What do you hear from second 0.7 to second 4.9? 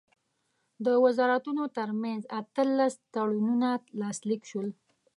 د وزارتونو ترمنځ اتلس تړونونه لاسلیک شول.